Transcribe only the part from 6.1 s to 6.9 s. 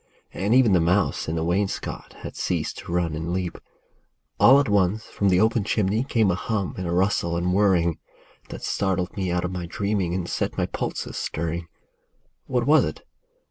a hum and